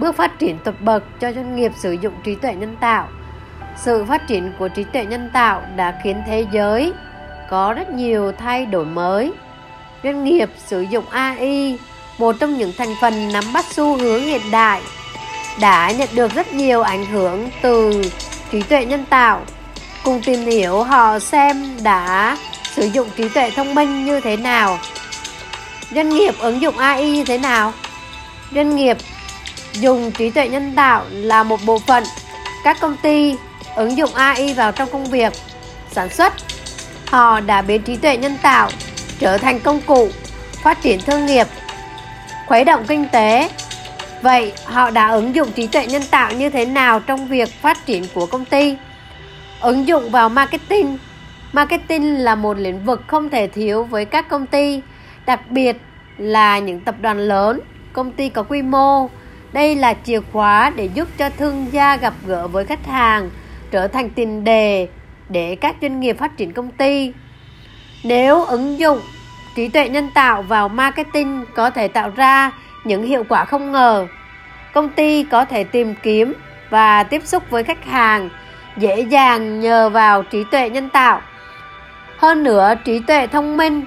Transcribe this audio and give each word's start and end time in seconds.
bước 0.00 0.16
phát 0.16 0.38
triển 0.38 0.58
tập 0.58 0.74
bậc 0.80 1.02
cho 1.20 1.32
doanh 1.32 1.56
nghiệp 1.56 1.72
sử 1.76 1.92
dụng 1.92 2.14
trí 2.24 2.34
tuệ 2.34 2.54
nhân 2.54 2.76
tạo. 2.80 3.08
Sự 3.76 4.04
phát 4.04 4.26
triển 4.26 4.52
của 4.58 4.68
trí 4.68 4.84
tuệ 4.84 5.04
nhân 5.04 5.30
tạo 5.32 5.62
đã 5.76 6.00
khiến 6.04 6.22
thế 6.26 6.46
giới 6.52 6.92
có 7.50 7.72
rất 7.72 7.90
nhiều 7.90 8.32
thay 8.32 8.66
đổi 8.66 8.84
mới. 8.84 9.32
Doanh 10.04 10.24
nghiệp 10.24 10.50
sử 10.66 10.80
dụng 10.80 11.04
AI, 11.10 11.78
một 12.18 12.36
trong 12.40 12.58
những 12.58 12.72
thành 12.78 12.94
phần 13.00 13.32
nắm 13.32 13.44
bắt 13.54 13.64
xu 13.70 13.96
hướng 13.96 14.22
hiện 14.22 14.50
đại, 14.50 14.80
đã 15.60 15.90
nhận 15.90 16.08
được 16.14 16.34
rất 16.34 16.52
nhiều 16.52 16.82
ảnh 16.82 17.06
hưởng 17.06 17.48
từ 17.62 18.02
trí 18.50 18.62
tuệ 18.62 18.84
nhân 18.84 19.04
tạo. 19.10 19.42
Cùng 20.04 20.20
tìm 20.22 20.40
hiểu 20.40 20.82
họ 20.82 21.18
xem 21.18 21.76
đã 21.82 22.36
sử 22.64 22.86
dụng 22.86 23.08
trí 23.16 23.28
tuệ 23.28 23.50
thông 23.50 23.74
minh 23.74 24.04
như 24.04 24.20
thế 24.20 24.36
nào. 24.36 24.78
Doanh 25.94 26.08
nghiệp 26.08 26.34
ứng 26.38 26.60
dụng 26.60 26.78
AI 26.78 27.10
như 27.10 27.24
thế 27.24 27.38
nào? 27.38 27.72
Doanh 28.54 28.76
nghiệp 28.76 28.96
dùng 29.72 30.12
trí 30.12 30.30
tuệ 30.30 30.48
nhân 30.48 30.72
tạo 30.76 31.04
là 31.10 31.42
một 31.42 31.60
bộ 31.66 31.78
phận. 31.78 32.04
Các 32.64 32.80
công 32.80 32.96
ty 32.96 33.36
ứng 33.76 33.96
dụng 33.96 34.14
AI 34.14 34.54
vào 34.54 34.72
trong 34.72 34.88
công 34.92 35.04
việc, 35.04 35.32
sản 35.90 36.08
xuất, 36.08 36.32
họ 37.06 37.40
đã 37.40 37.62
biến 37.62 37.82
trí 37.82 37.96
tuệ 37.96 38.16
nhân 38.16 38.36
tạo 38.42 38.70
trở 39.18 39.38
thành 39.38 39.60
công 39.60 39.80
cụ 39.80 40.08
phát 40.62 40.82
triển 40.82 41.00
thương 41.00 41.26
nghiệp, 41.26 41.46
khuấy 42.46 42.64
động 42.64 42.84
kinh 42.88 43.08
tế. 43.12 43.50
Vậy 44.22 44.52
họ 44.64 44.90
đã 44.90 45.08
ứng 45.08 45.34
dụng 45.34 45.52
trí 45.52 45.66
tuệ 45.66 45.86
nhân 45.86 46.02
tạo 46.10 46.32
như 46.32 46.50
thế 46.50 46.66
nào 46.66 47.00
trong 47.00 47.28
việc 47.28 47.48
phát 47.62 47.86
triển 47.86 48.04
của 48.14 48.26
công 48.26 48.44
ty? 48.44 48.76
Ứng 49.60 49.88
dụng 49.88 50.10
vào 50.10 50.28
marketing. 50.28 50.98
Marketing 51.52 52.18
là 52.18 52.34
một 52.34 52.58
lĩnh 52.58 52.84
vực 52.84 53.02
không 53.06 53.30
thể 53.30 53.46
thiếu 53.46 53.84
với 53.84 54.04
các 54.04 54.28
công 54.28 54.46
ty, 54.46 54.80
đặc 55.26 55.50
biệt 55.50 55.76
là 56.18 56.58
những 56.58 56.80
tập 56.80 56.94
đoàn 57.00 57.18
lớn, 57.18 57.60
công 57.92 58.12
ty 58.12 58.28
có 58.28 58.42
quy 58.42 58.62
mô 58.62 59.08
đây 59.52 59.76
là 59.76 59.94
chìa 60.04 60.20
khóa 60.32 60.70
để 60.76 60.88
giúp 60.94 61.08
cho 61.18 61.30
thương 61.30 61.66
gia 61.72 61.96
gặp 61.96 62.14
gỡ 62.26 62.48
với 62.48 62.64
khách 62.64 62.86
hàng 62.86 63.30
trở 63.70 63.88
thành 63.88 64.10
tiền 64.10 64.44
đề 64.44 64.88
để 65.28 65.56
các 65.60 65.76
doanh 65.82 66.00
nghiệp 66.00 66.18
phát 66.18 66.36
triển 66.36 66.52
công 66.52 66.70
ty. 66.70 67.12
Nếu 68.04 68.44
ứng 68.44 68.78
dụng 68.78 69.00
trí 69.56 69.68
tuệ 69.68 69.88
nhân 69.88 70.10
tạo 70.14 70.42
vào 70.42 70.68
marketing 70.68 71.44
có 71.54 71.70
thể 71.70 71.88
tạo 71.88 72.10
ra 72.16 72.50
những 72.84 73.02
hiệu 73.02 73.24
quả 73.28 73.44
không 73.44 73.72
ngờ. 73.72 74.06
Công 74.74 74.88
ty 74.88 75.24
có 75.24 75.44
thể 75.44 75.64
tìm 75.64 75.94
kiếm 76.02 76.32
và 76.70 77.02
tiếp 77.02 77.22
xúc 77.26 77.42
với 77.50 77.62
khách 77.62 77.84
hàng 77.84 78.28
dễ 78.76 79.00
dàng 79.00 79.60
nhờ 79.60 79.88
vào 79.88 80.22
trí 80.22 80.44
tuệ 80.44 80.70
nhân 80.70 80.88
tạo. 80.88 81.20
Hơn 82.18 82.42
nữa, 82.42 82.74
trí 82.84 82.98
tuệ 82.98 83.26
thông 83.26 83.56
minh 83.56 83.84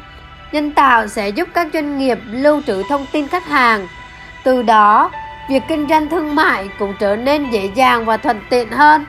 nhân 0.52 0.72
tạo 0.72 1.08
sẽ 1.08 1.30
giúp 1.30 1.50
các 1.54 1.68
doanh 1.74 1.98
nghiệp 1.98 2.20
lưu 2.32 2.62
trữ 2.68 2.84
thông 2.90 3.06
tin 3.12 3.28
khách 3.28 3.46
hàng. 3.46 3.88
Từ 4.44 4.62
đó, 4.62 5.12
việc 5.50 5.64
kinh 5.68 5.88
doanh 5.88 6.10
thương 6.10 6.36
mại 6.36 6.70
cũng 6.80 6.94
trở 7.00 7.16
nên 7.16 7.50
dễ 7.50 7.70
dàng 7.76 8.06
và 8.06 8.18
thuận 8.18 8.40
tiện 8.50 8.72
hơn. 8.72 9.06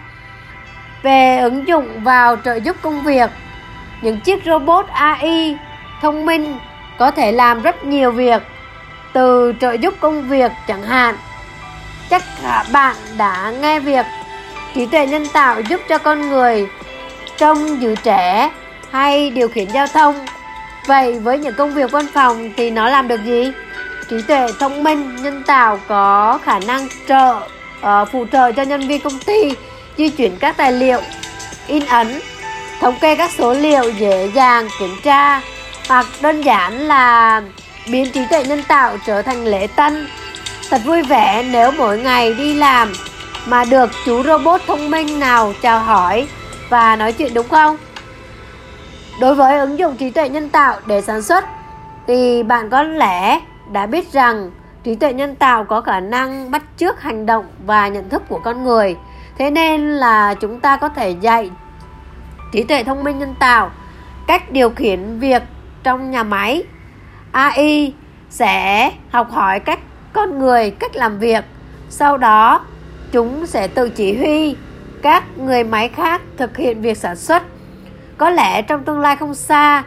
Về 1.02 1.38
ứng 1.38 1.68
dụng 1.68 2.04
vào 2.04 2.36
trợ 2.44 2.54
giúp 2.54 2.77
công 2.82 3.00
việc, 3.00 3.30
những 4.02 4.20
chiếc 4.20 4.44
robot 4.44 4.86
AI 4.86 5.56
thông 6.02 6.27
minh 6.27 6.58
có 6.98 7.10
thể 7.10 7.32
làm 7.32 7.62
rất 7.62 7.84
nhiều 7.84 8.10
việc 8.10 8.42
từ 9.12 9.55
trợ 9.60 9.72
giúp 9.72 9.94
công 10.00 10.28
việc 10.28 10.52
chẳng 10.68 10.82
hạn. 10.82 11.16
Chắc 12.10 12.22
cả 12.42 12.64
bạn 12.72 12.96
đã 13.16 13.52
nghe 13.60 13.80
việc 13.80 14.06
trí 14.74 14.86
tuệ 14.86 15.06
nhân 15.06 15.27
tạo 15.32 15.60
giúp 15.60 15.80
cho 15.88 15.98
con 15.98 16.28
người 16.28 16.68
trông 17.36 17.82
giữ 17.82 17.94
trẻ 18.02 18.50
hay 18.90 19.30
điều 19.30 19.48
khiển 19.48 19.68
giao 19.68 19.86
thông. 19.86 20.27
Vậy 20.86 21.18
với 21.18 21.38
những 21.38 21.55
công 21.58 21.74
việc 21.74 21.90
văn 21.90 22.06
phòng 22.14 22.50
thì 22.56 22.70
nó 22.70 22.88
làm 22.88 23.08
được 23.08 23.20
gì? 23.24 23.52
Trí 24.10 24.22
tuệ 24.22 24.47
thông 24.60 24.84
minh 24.84 25.16
nhân 25.22 25.42
tạo 25.47 25.80
có 25.88 26.38
khả 26.44 26.58
năng 26.58 26.88
trợ 27.08 27.36
uh, 27.80 28.08
phụ 28.12 28.27
trợ 28.33 28.52
cho 28.52 28.62
nhân 28.62 28.88
viên 28.88 29.00
công 29.00 29.19
ty 29.19 29.55
di 29.96 30.08
chuyển 30.08 30.36
các 30.36 30.56
tài 30.56 30.73
liệu 30.73 31.01
in 31.67 31.86
ấn 31.86 32.20
thống 32.80 32.95
kê 33.01 33.17
các 33.17 33.30
số 33.39 33.55
liệu 33.55 33.90
dễ 33.90 34.30
dàng 34.34 34.68
kiểm 34.80 34.96
tra 35.02 35.40
hoặc 35.89 36.06
đơn 36.20 36.40
giản 36.40 36.79
là 36.79 37.42
biến 37.90 38.11
trí 38.11 38.20
tuệ 38.30 38.45
nhân 38.45 38.62
tạo 38.68 38.96
trở 39.06 39.23
thành 39.23 39.45
lễ 39.45 39.67
tân. 39.67 40.06
Thật 40.70 40.80
vui 40.84 41.02
vẻ 41.02 41.45
nếu 41.50 41.70
mỗi 41.70 41.98
ngày 41.98 42.34
đi 42.34 42.55
làm 42.55 42.92
mà 43.46 43.64
được 43.64 43.90
chú 44.06 44.23
robot 44.23 44.61
thông 44.67 44.90
minh 44.90 45.20
nào 45.20 45.52
chào 45.62 45.80
hỏi 45.80 46.29
và 46.68 46.96
nói 46.96 47.12
chuyện 47.12 47.34
đúng 47.34 47.48
không? 47.48 47.77
Đối 49.20 49.34
với 49.34 49.58
ứng 49.58 49.79
dụng 49.79 49.96
trí 49.96 50.11
tuệ 50.11 50.29
nhân 50.29 50.48
tạo 50.48 50.80
để 50.86 51.00
sản 51.00 51.23
xuất 51.23 51.45
thì 52.06 52.42
bạn 52.42 52.70
có 52.70 52.83
lẽ 52.83 53.40
đã 53.73 53.86
biết 53.86 54.13
rằng 54.13 54.51
trí 54.85 54.95
tuệ 54.95 55.13
nhân 55.13 55.35
tạo 55.35 55.64
có 55.64 55.80
khả 55.80 56.01
năng 56.01 56.51
bắt 56.51 56.63
chước 56.77 57.01
hành 57.01 57.27
động 57.27 57.47
và 57.67 57.89
nhận 57.89 58.08
thức 58.08 58.23
của 58.29 58.41
con 58.45 58.64
người. 58.64 58.97
Thế 59.39 59.51
nên 59.51 59.91
là 59.91 60.35
chúng 60.35 60.61
ta 60.61 60.77
có 60.77 60.89
thể 60.89 61.11
dạy 61.11 61.51
trí 62.53 62.63
tuệ 62.63 62.85
thông 62.85 63.05
minh 63.05 63.19
nhân 63.19 63.35
tạo 63.39 63.70
cách 64.27 64.53
điều 64.53 64.70
khiển 64.70 65.19
việc 65.19 65.42
trong 65.83 66.11
nhà 66.11 66.23
máy. 66.23 66.63
Ai 67.33 67.95
sẽ 68.30 68.91
học 69.11 69.30
hỏi 69.30 69.61
cách 69.61 69.80
con 70.13 70.39
người 70.39 70.70
cách 70.70 70.97
làm 70.97 71.19
việc. 71.19 71.45
Sau 71.89 72.19
đó, 72.19 72.61
chúng 73.13 73.47
sẽ 73.47 73.69
tự 73.69 73.89
chỉ 73.89 74.17
huy 74.17 74.57
các 75.03 75.39
người 75.39 75.64
máy 75.64 75.89
khác 75.89 76.23
thực 76.36 76.57
hiện 76.57 76.83
việc 76.83 76.97
sản 76.97 77.17
xuất. 77.17 77.42
Có 78.19 78.30
lẽ 78.30 78.63
trong 78.63 78.85
tương 78.85 79.01
lai 79.01 79.17
không 79.17 79.35
xa 79.35 79.83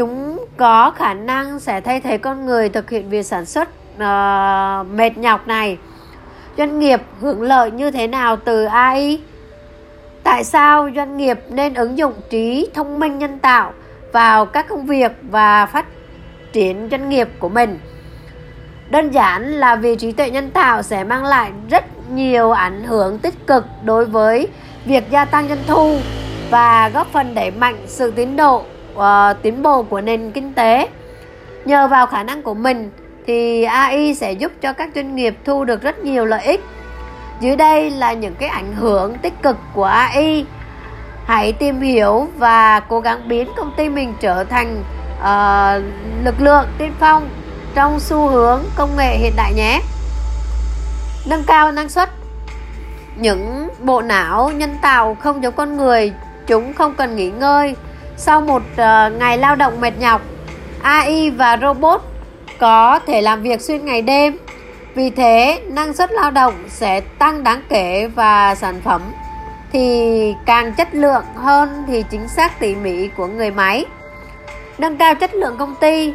chúng 0.00 0.46
có 0.56 0.90
khả 0.90 1.14
năng 1.14 1.60
sẽ 1.60 1.80
thay 1.80 2.00
thế 2.00 2.18
con 2.18 2.46
người 2.46 2.68
thực 2.68 2.90
hiện 2.90 3.08
việc 3.10 3.22
sản 3.22 3.46
xuất 3.46 3.68
uh, 3.94 4.86
mệt 4.94 5.18
nhọc 5.18 5.48
này. 5.48 5.78
Doanh 6.58 6.78
nghiệp 6.78 7.02
hưởng 7.20 7.42
lợi 7.42 7.70
như 7.70 7.90
thế 7.90 8.06
nào 8.06 8.36
từ 8.36 8.64
AI 8.64 9.20
tại 10.22 10.44
sao 10.44 10.90
doanh 10.96 11.16
nghiệp 11.16 11.40
nên 11.48 11.74
ứng 11.74 11.98
dụng 11.98 12.12
trí 12.30 12.68
thông 12.74 12.98
minh 12.98 13.18
nhân 13.18 13.38
tạo 13.38 13.72
vào 14.12 14.46
các 14.46 14.68
công 14.68 14.86
việc 14.86 15.12
và 15.22 15.66
phát 15.66 15.86
triển 16.52 16.88
doanh 16.90 17.08
nghiệp 17.08 17.28
của 17.38 17.48
mình? 17.48 17.78
Đơn 18.90 19.10
giản 19.10 19.52
là 19.52 19.76
vì 19.76 19.96
trí 19.96 20.12
tuệ 20.12 20.30
nhân 20.30 20.50
tạo 20.50 20.82
sẽ 20.82 21.04
mang 21.04 21.24
lại 21.24 21.50
rất 21.70 22.10
nhiều 22.10 22.50
ảnh 22.50 22.84
hưởng 22.84 23.18
tích 23.18 23.46
cực 23.46 23.64
đối 23.84 24.04
với 24.04 24.48
việc 24.84 25.10
gia 25.10 25.24
tăng 25.24 25.48
doanh 25.48 25.64
thu 25.66 25.98
và 26.50 26.88
góp 26.94 27.06
phần 27.12 27.34
đẩy 27.34 27.50
mạnh 27.50 27.76
sự 27.86 28.10
tiến 28.10 28.36
độ 28.36 28.64
uh, 29.00 29.42
tiến 29.42 29.62
bộ 29.62 29.82
của 29.82 30.00
nền 30.00 30.30
kinh 30.30 30.52
tế. 30.52 30.88
Nhờ 31.64 31.88
vào 31.88 32.06
khả 32.06 32.22
năng 32.22 32.42
của 32.42 32.54
mình 32.54 32.90
thì 33.26 33.64
AI 33.64 34.14
sẽ 34.14 34.32
giúp 34.32 34.52
cho 34.60 34.72
các 34.72 34.90
doanh 34.94 35.16
nghiệp 35.16 35.36
thu 35.44 35.64
được 35.64 35.82
rất 35.82 35.98
nhiều 35.98 36.24
lợi 36.24 36.44
ích. 36.44 36.60
Dưới 37.40 37.56
đây 37.56 37.90
là 37.90 38.12
những 38.12 38.34
cái 38.34 38.48
ảnh 38.48 38.72
hưởng 38.72 39.18
tích 39.18 39.42
cực 39.42 39.56
của 39.74 39.84
AI 39.84 40.46
hãy 41.24 41.52
tìm 41.52 41.80
hiểu 41.80 42.28
và 42.38 42.80
cố 42.80 43.00
gắng 43.00 43.28
biến 43.28 43.48
công 43.56 43.72
ty 43.76 43.88
mình 43.88 44.14
trở 44.20 44.44
thành 44.44 44.82
uh, 45.20 46.24
lực 46.24 46.34
lượng 46.40 46.66
tiên 46.78 46.92
phong 47.00 47.28
trong 47.74 48.00
xu 48.00 48.28
hướng 48.28 48.62
công 48.76 48.96
nghệ 48.96 49.16
hiện 49.16 49.32
đại 49.36 49.52
nhé. 49.54 49.80
Nâng 51.26 51.44
cao 51.46 51.72
năng 51.72 51.88
suất. 51.88 52.10
Những 53.16 53.68
bộ 53.82 54.02
não 54.02 54.50
nhân 54.50 54.76
tạo 54.82 55.16
không 55.20 55.42
giống 55.42 55.54
con 55.54 55.76
người 55.76 56.12
chúng 56.46 56.74
không 56.74 56.94
cần 56.94 57.16
nghỉ 57.16 57.30
ngơi 57.30 57.76
sau 58.20 58.40
một 58.40 58.62
uh, 58.72 59.12
ngày 59.18 59.38
lao 59.38 59.56
động 59.56 59.80
mệt 59.80 59.92
nhọc, 59.98 60.20
AI 60.82 61.30
và 61.30 61.58
robot 61.62 62.00
có 62.58 62.98
thể 63.06 63.22
làm 63.22 63.42
việc 63.42 63.60
xuyên 63.60 63.84
ngày 63.84 64.02
đêm. 64.02 64.36
Vì 64.94 65.10
thế, 65.10 65.62
năng 65.68 65.92
suất 65.92 66.12
lao 66.12 66.30
động 66.30 66.54
sẽ 66.68 67.00
tăng 67.00 67.44
đáng 67.44 67.62
kể 67.68 68.06
và 68.14 68.54
sản 68.54 68.80
phẩm 68.84 69.02
thì 69.72 70.34
càng 70.46 70.74
chất 70.74 70.88
lượng 70.92 71.24
hơn 71.34 71.84
thì 71.86 72.04
chính 72.10 72.28
xác 72.28 72.60
tỉ 72.60 72.74
mỉ 72.74 73.08
của 73.08 73.26
người 73.26 73.50
máy. 73.50 73.84
Nâng 74.78 74.96
cao 74.96 75.14
chất 75.14 75.34
lượng 75.34 75.56
công 75.58 75.74
ty, 75.80 76.12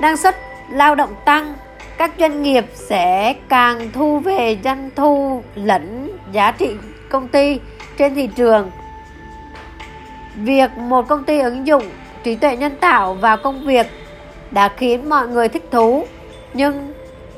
năng 0.00 0.16
suất 0.16 0.36
lao 0.70 0.94
động 0.94 1.14
tăng, 1.24 1.54
các 1.98 2.10
doanh 2.18 2.42
nghiệp 2.42 2.64
sẽ 2.74 3.34
càng 3.48 3.90
thu 3.92 4.18
về 4.18 4.58
doanh 4.64 4.90
thu 4.96 5.42
lẫn 5.54 6.10
giá 6.32 6.50
trị 6.50 6.70
công 7.08 7.28
ty 7.28 7.60
trên 7.98 8.14
thị 8.14 8.28
trường 8.36 8.70
Việc 10.36 10.70
một 10.78 11.08
công 11.08 11.24
ty 11.24 11.38
ứng 11.38 11.66
dụng 11.66 11.82
trí 12.24 12.34
tuệ 12.36 12.56
nhân 12.56 12.76
tạo 12.80 13.14
vào 13.14 13.36
công 13.36 13.66
việc 13.66 13.86
đã 14.50 14.68
khiến 14.68 15.08
mọi 15.08 15.28
người 15.28 15.48
thích 15.48 15.68
thú, 15.70 16.06
nhưng 16.54 16.92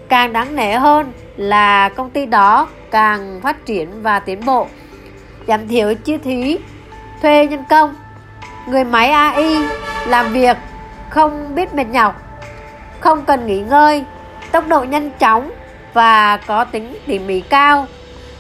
càng 0.08 0.32
đáng 0.32 0.56
nể 0.56 0.72
hơn 0.72 1.12
là 1.36 1.88
công 1.88 2.10
ty 2.10 2.26
đó 2.26 2.68
càng 2.90 3.40
phát 3.42 3.66
triển 3.66 4.02
và 4.02 4.18
tiến 4.18 4.44
bộ, 4.44 4.66
giảm 5.46 5.68
thiểu 5.68 5.94
chi 5.94 6.18
phí 6.24 6.58
thuê 7.22 7.46
nhân 7.46 7.64
công. 7.70 7.94
Người 8.68 8.84
máy 8.84 9.10
AI 9.10 9.58
làm 10.06 10.32
việc 10.32 10.56
không 11.10 11.54
biết 11.54 11.74
mệt 11.74 11.86
nhọc, 11.86 12.22
không 13.00 13.24
cần 13.24 13.46
nghỉ 13.46 13.60
ngơi, 13.60 14.04
tốc 14.52 14.68
độ 14.68 14.84
nhanh 14.84 15.10
chóng 15.10 15.50
và 15.92 16.36
có 16.36 16.64
tính 16.64 16.98
tỉ 17.06 17.18
mỉ 17.18 17.40
cao. 17.40 17.86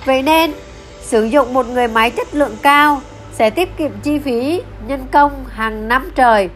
Vậy 0.04 0.22
nên, 0.22 0.52
sử 1.00 1.24
dụng 1.24 1.54
một 1.54 1.66
người 1.66 1.88
máy 1.88 2.10
chất 2.10 2.34
lượng 2.34 2.56
cao 2.62 3.00
sẽ 3.34 3.50
tiết 3.50 3.76
kiệm 3.76 3.90
chi 4.02 4.18
phí 4.18 4.62
nhân 4.86 5.06
công 5.10 5.44
hàng 5.48 5.88
năm 5.88 6.10
trời. 6.14 6.48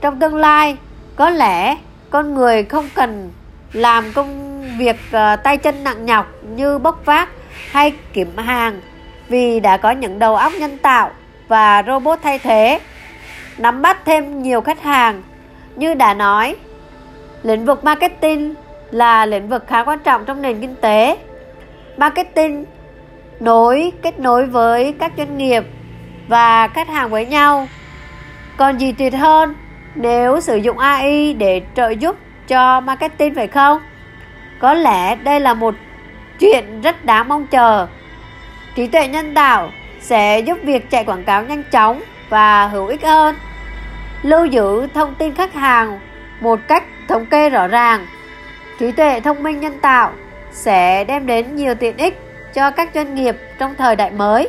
Trong 0.00 0.20
tương 0.20 0.34
lai, 0.34 0.76
có 1.16 1.30
lẽ 1.30 1.76
con 2.10 2.34
người 2.34 2.62
không 2.62 2.88
cần 2.94 3.30
làm 3.72 4.12
công 4.14 4.62
việc 4.78 4.96
uh, 5.08 5.42
tay 5.42 5.56
chân 5.56 5.84
nặng 5.84 6.06
nhọc 6.06 6.26
như 6.56 6.78
bốc 6.78 7.00
vác 7.04 7.28
hay 7.70 7.92
kiểm 8.12 8.36
hàng 8.36 8.80
vì 9.28 9.60
đã 9.60 9.76
có 9.76 9.90
những 9.90 10.18
đầu 10.18 10.36
óc 10.36 10.52
nhân 10.58 10.78
tạo 10.78 11.10
và 11.48 11.82
robot 11.86 12.18
thay 12.22 12.38
thế 12.38 12.80
nắm 13.58 13.82
bắt 13.82 13.98
thêm 14.04 14.42
nhiều 14.42 14.60
khách 14.60 14.82
hàng 14.82 15.22
như 15.76 15.94
đã 15.94 16.14
nói 16.14 16.56
lĩnh 17.42 17.64
vực 17.64 17.84
marketing 17.84 18.54
là 18.90 19.26
lĩnh 19.26 19.48
vực 19.48 19.64
khá 19.66 19.84
quan 19.84 19.98
trọng 19.98 20.24
trong 20.24 20.42
nền 20.42 20.60
kinh 20.60 20.74
tế 20.80 21.18
marketing 21.96 22.64
nối 23.40 23.92
kết 24.02 24.18
nối 24.18 24.46
với 24.46 24.94
các 24.98 25.12
doanh 25.16 25.38
nghiệp 25.38 25.64
và 26.30 26.68
khách 26.68 26.88
hàng 26.88 27.10
với 27.10 27.26
nhau 27.26 27.68
còn 28.56 28.78
gì 28.78 28.92
tuyệt 28.92 29.14
hơn, 29.14 29.54
nếu 29.94 30.40
sử 30.40 30.56
dụng 30.56 30.78
AI 30.78 31.32
để 31.32 31.62
trợ 31.74 31.90
giúp 31.90 32.16
cho 32.48 32.80
marketing 32.80 33.34
phải 33.34 33.46
không? 33.46 33.82
Có 34.58 34.74
lẽ 34.74 35.14
đây 35.14 35.40
là 35.40 35.54
một 35.54 35.74
chuyện 36.38 36.80
rất 36.80 37.04
đáng 37.04 37.28
mong 37.28 37.46
chờ. 37.46 37.86
Trí 38.74 38.86
tuệ 38.86 39.08
nhân 39.08 39.34
tạo 39.34 39.70
sẽ 40.00 40.40
giúp 40.40 40.58
việc 40.62 40.90
chạy 40.90 41.04
quảng 41.04 41.24
cáo 41.24 41.42
nhanh 41.44 41.62
chóng 41.62 42.02
và 42.28 42.66
hữu 42.66 42.86
ích 42.86 43.02
hơn. 43.02 43.36
Lưu 44.22 44.44
giữ 44.44 44.86
thông 44.94 45.14
tin 45.14 45.34
khách 45.34 45.54
hàng 45.54 46.00
một 46.40 46.60
cách 46.68 46.84
thống 47.08 47.26
kê 47.26 47.50
rõ 47.50 47.66
ràng. 47.66 48.06
Trí 48.78 48.92
tuệ 48.92 49.20
thông 49.20 49.42
minh 49.42 49.60
nhân 49.60 49.78
tạo 49.78 50.12
sẽ 50.50 51.04
đem 51.04 51.26
đến 51.26 51.56
nhiều 51.56 51.74
tiện 51.74 51.96
ích 51.96 52.18
cho 52.54 52.70
các 52.70 52.90
doanh 52.94 53.14
nghiệp 53.14 53.36
trong 53.58 53.74
thời 53.74 53.96
đại 53.96 54.10
mới. 54.10 54.48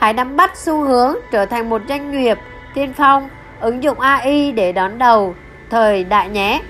Hãy 0.00 0.12
nắm 0.12 0.36
bắt 0.36 0.56
xu 0.56 0.84
hướng 0.84 1.16
trở 1.30 1.46
thành 1.46 1.68
một 1.68 1.82
doanh 1.88 2.10
nghiệp, 2.10 2.38
tiên 2.74 2.92
phong, 2.96 3.28
ứng 3.60 3.82
dụng 3.82 4.00
AI 4.00 4.52
để 4.52 4.72
đón 4.72 4.98
đầu 4.98 5.34
thời 5.70 6.04
đại 6.04 6.28
nhé. 6.28 6.60